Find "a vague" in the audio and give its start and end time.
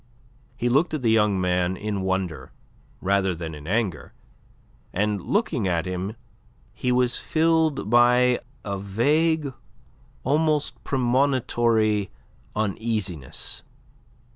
8.65-9.53